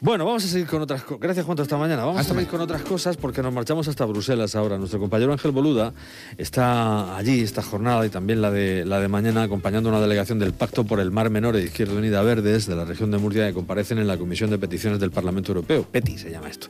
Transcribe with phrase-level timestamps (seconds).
[0.00, 1.20] Bueno, vamos a seguir con otras cosas.
[1.20, 2.04] Gracias, Juan, hasta mañana.
[2.04, 4.78] Vamos a seguir con otras cosas porque nos marchamos hasta Bruselas ahora.
[4.78, 5.92] Nuestro compañero Ángel Boluda
[6.36, 10.38] está allí esta jornada y también la de, la de mañana acompañando a una delegación
[10.38, 13.48] del Pacto por el Mar Menor de Izquierda Unida Verdes de la región de Murcia
[13.48, 15.82] que comparecen en la Comisión de Peticiones del Parlamento Europeo.
[15.90, 16.68] PETI se llama esto.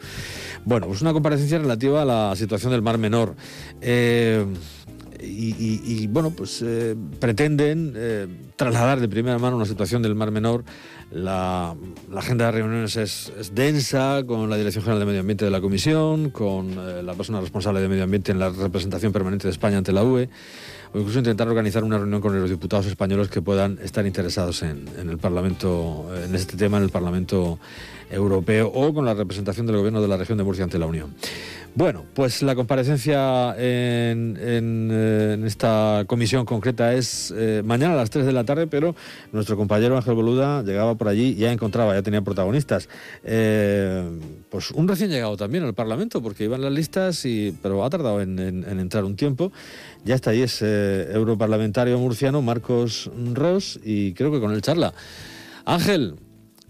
[0.65, 3.37] Bueno, pues una comparecencia relativa a la situación del Mar Menor.
[3.83, 4.47] Eh,
[5.21, 8.27] y, bueno, pues eh, pretenden eh,
[8.57, 10.65] trasladar de primera mano una situación del Mar Menor.
[11.11, 11.75] La,
[12.15, 16.31] agenda de reuniones es, densa, con la Dirección General de Medio Ambiente de la Comisión,
[16.31, 19.93] con eh, la persona responsable de Medio Ambiente en la representación permanente de España ante
[19.93, 20.29] la UE,
[20.93, 24.89] o incluso intentar organizar una reunión con los diputados españoles que puedan estar interesados en,
[24.99, 27.59] el Parlamento, en este tema en el Parlamento
[28.11, 31.15] Europeo, o con la representación del Gobierno de la región de Murcia ante la Unión.
[31.75, 38.27] Bueno, pues la comparecencia en, eh, esta comisión concreta es eh, mañana a las 3
[38.27, 38.97] de la tarde, pero
[39.31, 42.89] nuestro compañero Ángel Boluda llegaba por allí y ya encontraba, ya tenía protagonistas.
[43.23, 44.03] Eh,
[44.51, 48.21] pues un recién llegado también al Parlamento, porque iban las listas, y, pero ha tardado
[48.23, 49.53] en, entrar un tiempo.
[50.05, 50.43] Ya está ahí,
[50.79, 54.95] es europarlamentario murciano Marcos Ross y creo que con él charla.
[55.65, 56.17] Ángel,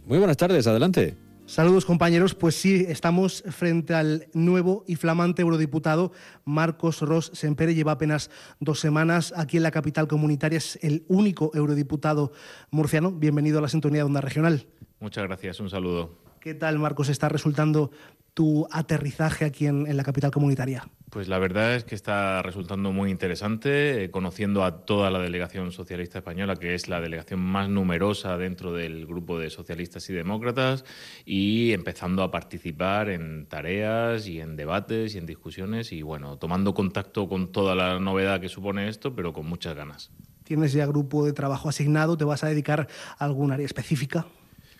[0.06, 1.16] muy buenas tardes, adelante.
[1.46, 6.12] Saludos compañeros, pues sí, estamos frente al nuevo y flamante eurodiputado
[6.44, 7.74] Marcos Ross Sempere.
[7.74, 12.32] Lleva apenas dos semanas aquí en la capital comunitaria, es el único eurodiputado
[12.70, 13.12] murciano.
[13.12, 14.66] Bienvenido a la sintonía de Onda Regional.
[15.00, 16.27] Muchas gracias, un saludo.
[16.48, 17.10] ¿Qué tal, Marcos?
[17.10, 17.90] ¿Está resultando
[18.32, 20.88] tu aterrizaje aquí en, la capital comunitaria?
[21.10, 25.72] Pues la verdad es que está resultando muy interesante, eh, conociendo a toda la delegación
[25.72, 30.86] socialista española, que es la delegación más numerosa dentro del grupo de socialistas y demócratas,
[31.26, 36.72] y empezando a participar en tareas y en debates y en discusiones, y bueno, tomando
[36.72, 40.10] contacto con toda la novedad que supone esto, pero con muchas ganas.
[40.44, 42.16] ¿Tienes ya grupo de trabajo asignado?
[42.16, 42.88] ¿Te vas a dedicar
[43.18, 44.24] a algún área específica?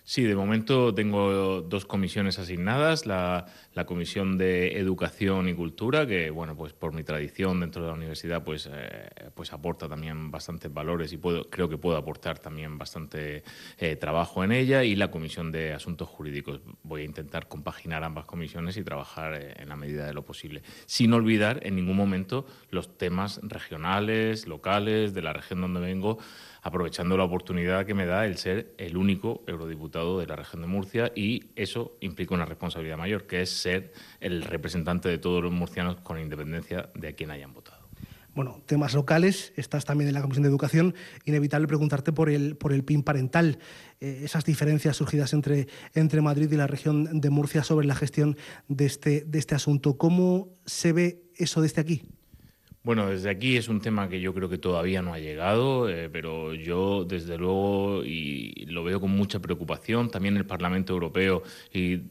[0.09, 3.45] Sí, de momento tengo dos comisiones asignadas, la,
[3.85, 8.43] comisión de educación y cultura, que bueno, pues por mi tradición dentro de la universidad,
[8.43, 13.43] pues, eh, pues aporta también bastantes valores y puedo, creo que puedo aportar también bastante
[13.77, 16.59] eh, trabajo en ella, y la comisión de asuntos jurídicos.
[16.81, 20.63] Voy a intentar compaginar ambas comisiones y trabajar eh, en la medida de lo posible,
[20.87, 26.17] sin olvidar en ningún momento los temas regionales, locales, de la región donde vengo
[26.61, 30.67] aprovechando la oportunidad que me da el ser el único eurodiputado de la región de
[30.67, 35.51] Murcia y eso implica una responsabilidad mayor, que es ser el representante de todos los
[35.51, 37.79] murcianos con independencia de a quien hayan votado.
[38.35, 40.93] Bueno, temas locales, estás también en la Comisión de Educación,
[41.25, 43.57] inevitable preguntarte por el, por el PIN parental,
[43.99, 48.37] eh, esas diferencias surgidas entre, entre Madrid y la región de Murcia sobre la gestión
[48.67, 49.97] de este, de este asunto.
[49.97, 52.03] ¿Cómo se ve eso desde aquí?
[52.81, 56.09] Bueno, desde aquí es un tema que yo creo que todavía no ha llegado, eh,
[56.09, 60.09] pero yo desde luego y lo veo con mucha preocupación.
[60.09, 62.01] También el Parlamento Europeo y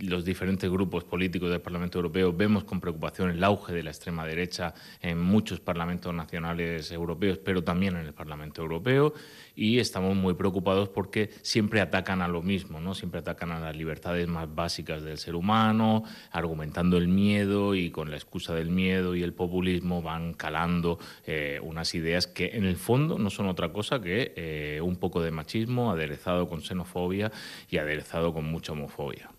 [0.00, 4.26] los diferentes grupos políticos del Parlamento Europeo vemos con preocupación el auge de la extrema
[4.26, 9.14] derecha en muchos parlamentos nacionales europeos, pero también en el Parlamento Europeo,
[9.56, 12.94] y estamos muy preocupados porque siempre atacan a lo mismo, ¿no?
[12.94, 18.10] Siempre atacan a las libertades más básicas del ser humano, argumentando el miedo y con
[18.10, 22.76] la excusa del miedo y el populismo van calando eh, unas ideas que en el
[22.76, 27.32] fondo no son otra cosa que eh, un poco de machismo aderezado con xenofobia
[27.70, 29.30] y aderezado con mucha homofobia.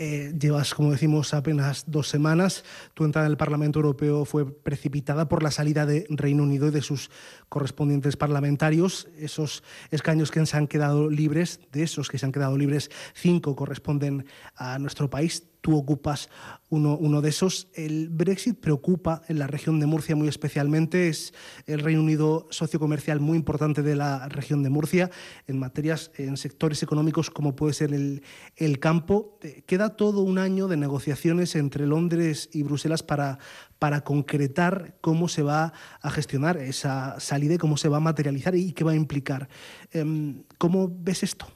[0.00, 2.64] Eh, llevas, como decimos, apenas dos semanas.
[2.94, 6.70] Tu entrada en el Parlamento Europeo fue precipitada por la salida de Reino Unido y
[6.70, 7.10] de sus
[7.48, 9.08] correspondientes parlamentarios.
[9.18, 13.56] Esos escaños que se han quedado libres, de esos que se han quedado libres, cinco
[13.56, 14.24] corresponden
[14.54, 16.30] a nuestro país tú ocupas
[16.70, 17.68] uno, de esos.
[17.74, 21.08] El Brexit preocupa en la región de Murcia muy especialmente.
[21.08, 21.34] Es
[21.66, 25.10] el Reino Unido socio comercial muy importante de la región de Murcia
[25.46, 28.22] en materias, en sectores económicos como puede ser el,
[28.56, 29.38] el campo.
[29.42, 33.38] Eh, queda todo un año de negociaciones entre Londres y Bruselas para,
[33.78, 38.54] para concretar cómo se va a gestionar esa salida y cómo se va a materializar
[38.54, 39.50] y qué va a implicar.
[39.92, 41.46] Em, ¿Cómo ves esto?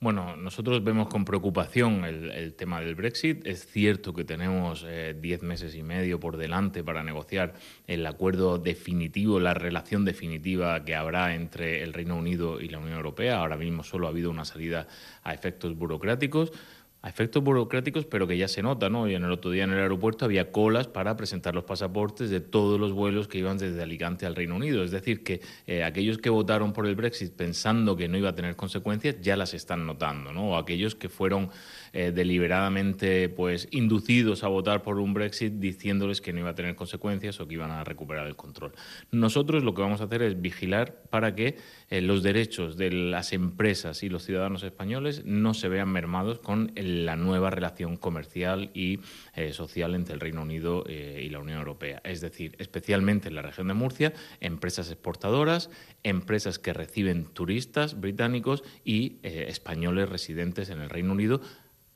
[0.00, 3.44] Bueno, nosotros vemos con preocupación el, tema del Brexit.
[3.44, 7.54] Es cierto que tenemos eh, diez meses y medio por delante para negociar
[7.88, 12.94] el acuerdo definitivo, la relación definitiva que habrá entre el Reino Unido y la Unión
[12.94, 13.40] Europea.
[13.40, 14.86] Ahora mismo solo ha habido una salida
[15.24, 16.52] a efectos burocráticos
[17.00, 19.08] a efectos burocráticos, pero que ya se nota, ¿no?
[19.08, 22.40] Y en el otro día en el aeropuerto había colas para presentar los pasaportes de
[22.40, 24.82] todos los vuelos que iban desde Alicante al Reino Unido.
[24.82, 28.34] Es decir, que eh, aquellos que votaron por el Brexit pensando que no iba a
[28.34, 30.50] tener consecuencias ya las están notando, ¿no?
[30.50, 31.50] O aquellos que fueron
[31.92, 36.74] eh, deliberadamente pues inducidos a votar por un Brexit diciéndoles que no iba a tener
[36.74, 38.72] consecuencias o que iban a recuperar el control.
[39.12, 41.56] Nosotros lo que vamos a hacer es vigilar para que
[41.90, 46.72] eh, los derechos de las empresas y los ciudadanos españoles no se vean mermados con
[46.88, 49.00] la nueva relación comercial y
[49.34, 52.00] eh, social entre el Reino Unido y la Unión Europea.
[52.04, 55.70] Es decir, especialmente en la región de Murcia, empresas exportadoras,
[56.02, 61.40] empresas que reciben turistas británicos y españoles residentes en el Reino Unido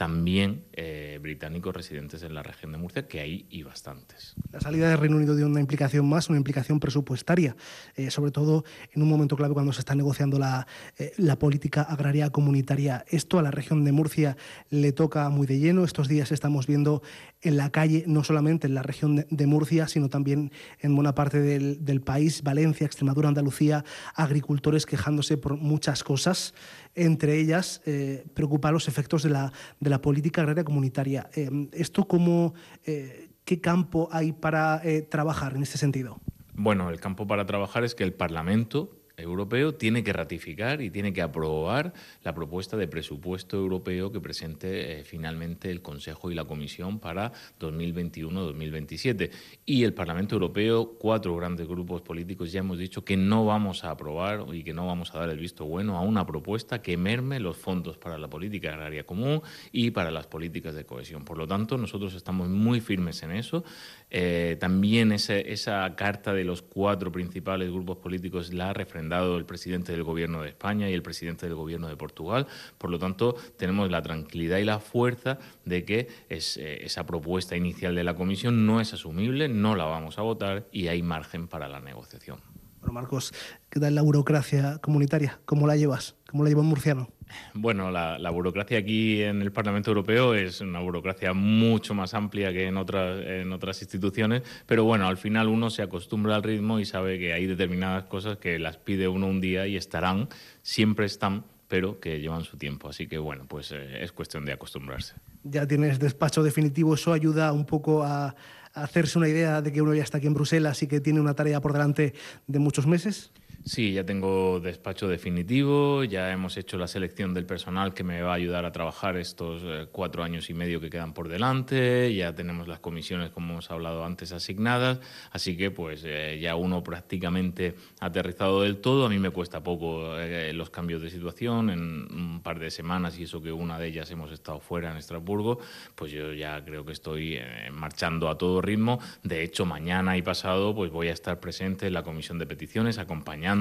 [0.02, 4.34] también eh, británicos residentes en la región de Murcia, que hay y bastantes.
[4.50, 7.54] La salida del Reino Unido tiene una implicación más, una implicación presupuestaria,
[7.94, 10.66] eh, sobre todo en un momento clave cuando se está negociando la,
[10.99, 13.04] eh, la, política agraria comunitaria.
[13.06, 14.37] Esto a la región de Murcia
[14.70, 15.84] le toca muy de lleno.
[15.84, 17.00] Estos días estamos viendo
[17.40, 20.50] en la calle, no solamente en la región de, Murcia, sino también
[20.81, 23.84] en buena parte del, del país, Valencia, Extremadura, Andalucía,
[24.16, 26.54] agricultores quejándose por muchas cosas
[26.94, 31.28] entre ellas eh, preocupar los efectos de la, de la política agraria comunitaria.
[31.36, 32.54] Eh, ¿Esto cómo,
[32.84, 36.18] eh, qué campo hay para trabajar en este sentido?
[36.54, 41.12] Bueno, el campo para trabajar es que el Parlamento europeo tiene que ratificar y tiene
[41.12, 41.92] que aprobar
[42.22, 47.32] la propuesta de presupuesto europeo que presente eh, finalmente el Consejo y la Comisión para
[47.60, 49.30] 2021-2027.
[49.66, 53.90] Y el Parlamento Europeo, cuatro grandes grupos políticos, ya hemos dicho que no vamos a
[53.90, 57.40] aprobar y que no vamos a dar el visto bueno a una propuesta que merme
[57.40, 59.42] los fondos para la política agraria común
[59.72, 61.25] y para las políticas de cohesión.
[61.25, 63.64] Por lo tanto, nosotros estamos muy firmes en eso.
[64.10, 70.03] Eh, también esa carta de los cuatro principales grupos políticos la referencia el presidente del
[70.03, 72.47] Gobierno de España y el presidente del Gobierno de Portugal.
[72.79, 77.94] Por lo tanto, tenemos la tranquilidad y la fuerza de que eh, esa propuesta inicial
[77.94, 81.69] de la Comisión no es asumible, no la vamos a votar y hay margen para
[81.69, 82.51] la negociación.
[82.82, 83.32] Bueno, Marcos,
[83.70, 85.38] ¿qué tal la burocracia comunitaria?
[85.44, 86.17] ¿Cómo la llevas?
[86.29, 87.08] ¿Cómo la lleva un murciano?
[87.55, 92.67] Bueno, la, burocracia aquí en el Parlamento Europeo es una burocracia mucho más amplia que
[92.67, 96.84] en otras, en otras instituciones, pero bueno, al final uno se acostumbra al ritmo y
[96.84, 100.28] sabe que hay determinadas cosas que las pide uno un día y estarán,
[100.62, 102.88] siempre están, pero que llevan su tiempo.
[102.88, 105.14] Así que bueno, pues eh, es cuestión de acostumbrarse.
[105.44, 108.35] Ya tienes despacho definitivo, eso ayuda un poco a
[108.74, 111.34] hacerse una idea de que uno ya está aquí en Bruselas y que tiene una
[111.34, 112.14] tarea por delante
[112.46, 113.32] de muchos meses.
[113.64, 118.32] Sí, ya tengo despacho definitivo, ya hemos hecho la selección del personal que me va
[118.32, 122.35] a ayudar a trabajar estos eh, cuatro años y medio que quedan por delante, ya
[122.35, 124.99] tenemos las comisiones, como hemos hablado antes, asignadas,
[125.31, 129.06] así que pues eh, ya uno prácticamente aterrizado del todo.
[129.06, 133.17] A mí me cuesta poco eh, los cambios de situación, en un par de semanas
[133.20, 135.61] y eso que una de ellas hemos estado fuera en Estrasburgo,
[135.94, 137.38] pues yo ya creo que estoy
[137.70, 138.99] marchando a todo ritmo.
[139.23, 142.99] De hecho, mañana y pasado pues voy a estar presente en la comisión de peticiones
[142.99, 143.51] acompañando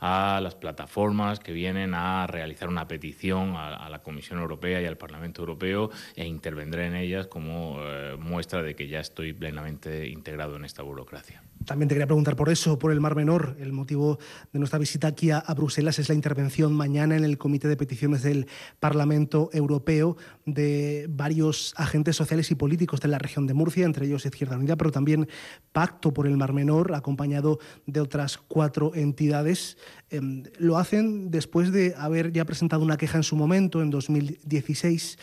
[0.00, 4.96] a las plataformas que vienen a realizar una petición a, la Comisión Europea y al
[4.96, 10.56] Parlamento Europeo e intervendré en ellas como eh, muestra de que ya estoy plenamente integrado
[10.56, 11.42] en esta burocracia.
[11.64, 13.56] También te quería preguntar por eso, por el Mar Menor.
[13.58, 14.18] El motivo
[14.52, 18.22] de nuestra visita aquí a, Bruselas es la intervención mañana en el Comité de Peticiones
[18.22, 18.46] del
[18.78, 24.26] Parlamento Europeo de varios agentes sociales y políticos de la región de Murcia, entre ellos
[24.26, 25.28] Izquierda Unida, pero también
[25.72, 29.76] Pacto por el Mar Menor, acompañado de otras cuatro entidades.
[30.10, 35.18] Em, lo hacen después de haber ya presentado una queja en su momento, en 2016.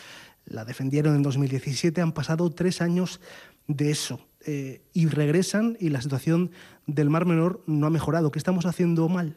[0.46, 2.02] La defendieron en 2017.
[2.02, 3.22] Han pasado tres años
[3.68, 4.20] de eso.
[4.46, 6.52] Eh, y regresan y la situación
[6.86, 8.32] del Mar Menor no ha mejorado.
[8.32, 9.36] ¿Qué estamos haciendo mal?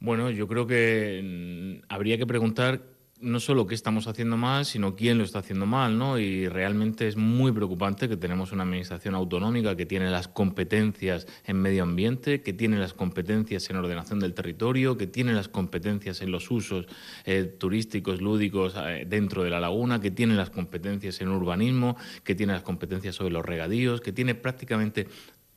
[0.00, 2.82] Bueno, yo creo que mm, habría que preguntar
[3.20, 6.18] no solo qué estamos haciendo mal, sino quién lo está haciendo mal, ¿no?
[6.18, 11.60] Y realmente es muy preocupante que tenemos una administración autonómica que tiene las competencias en
[11.60, 16.32] medio ambiente, que tiene las competencias en ordenación del territorio, que tiene las competencias en
[16.32, 16.86] los usos
[17.24, 22.34] eh, turísticos, lúdicos eh, dentro de la laguna, que tiene las competencias en urbanismo, que
[22.34, 25.06] tiene las competencias sobre los regadíos, que tiene prácticamente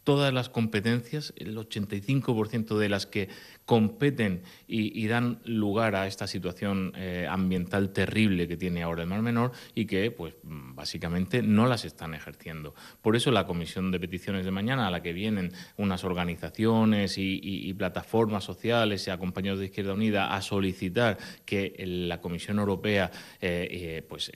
[0.07, 3.27] todas las competencias, el 85% de las que
[3.67, 9.21] competen y, dan lugar a esta situación eh, ambiental terrible que tiene ahora el Mar
[9.21, 12.73] Menor y que pues básicamente no las están ejerciendo.
[13.01, 17.73] Por eso la comisión de peticiones de mañana, a la que vienen unas organizaciones y,
[17.77, 24.01] plataformas sociales y acompañados de Izquierda Unida a solicitar que la Comisión Europea eh, eh,
[24.07, 24.31] pues,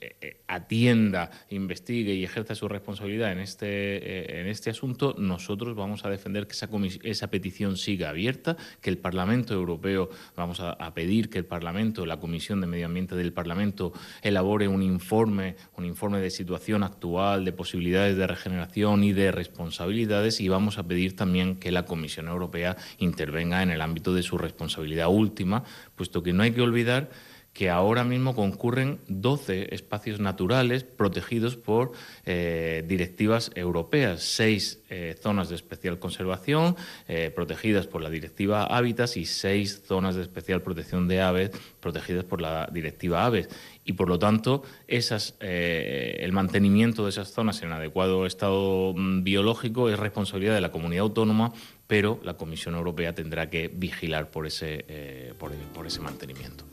[0.46, 6.46] atienda, investigue y ejerza su responsabilidad en este, en este asunto, nosotros vamos a defender
[6.46, 6.68] que esa,
[7.02, 9.21] esa petición siga abierta, que el Parlamento
[9.54, 13.92] Europeo, vamos a, a pedir que el Parlamento, la Comisión de Medio Ambiente del Parlamento,
[14.22, 20.40] elabore un informe, un informe de situación actual, de posibilidades de regeneración y de responsabilidades
[20.40, 24.38] y vamos a pedir también que la Comisión Europea intervenga en el ámbito de su
[24.38, 25.64] responsabilidad última,
[25.96, 27.10] puesto que no hay que olvidar
[27.52, 31.92] que ahora mismo concurren 12 espacios naturales protegidos por
[32.24, 36.76] eh, directivas europeas, seis eh, zonas de especial conservación
[37.08, 42.24] eh, protegidas por la directiva Hábitats y seis zonas de especial protección de aves protegidas
[42.24, 43.48] por la directiva Aves.
[43.84, 49.88] Y por lo tanto, esas, el mantenimiento de esas zonas en adecuado estado mm, biológico
[49.88, 51.52] es responsabilidad de la comunidad autónoma,
[51.86, 56.64] pero la Comisión Europea tendrá que vigilar por ese, por, ese mantenimiento.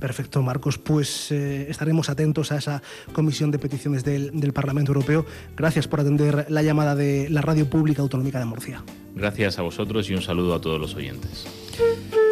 [0.00, 0.78] Perfecto, Marcos.
[0.78, 2.82] Pues eh, estaremos atentos a esa
[3.12, 5.26] comisión de peticiones del, Parlamento Europeo.
[5.56, 8.82] Gracias por atender la llamada de la Radio Pública Autonómica de Murcia.
[9.14, 11.46] Gracias a vosotros y un saludo a todos los oyentes.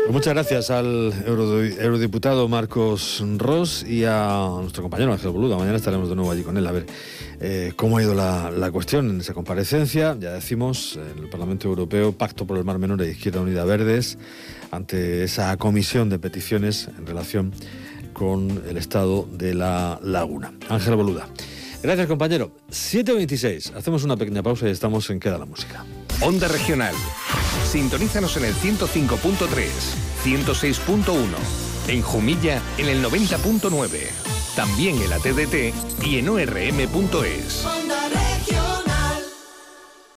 [0.08, 5.58] Pues muchas gracias al eurodiputado Marcos Ross y a nuestro compañero Ángel Boluda.
[5.58, 6.86] Mañana estaremos de nuevo allí con él a ver
[7.40, 10.16] eh, cómo ha ido la, la, cuestión en esa comparecencia.
[10.18, 14.16] Ya decimos, en el Parlamento Europeo, Pacto por el Mar Menor e Izquierda Unida Verdes
[14.70, 17.52] ante esa comisión de peticiones en relación
[18.14, 20.54] con el estado de la laguna.
[20.70, 21.28] Ángel Boluda.
[21.82, 22.52] Gracias, compañero.
[22.70, 23.74] 7.26.
[23.76, 25.84] Hacemos una pequeña pausa y estamos en Queda la Música.
[26.22, 26.94] Onda Regional.
[27.68, 29.68] Sintonízanos en el 105.3,
[30.24, 31.14] 106.1.
[31.88, 34.08] En Jumilla, en el 90.9.
[34.56, 37.66] También en la TDT y en orm.es.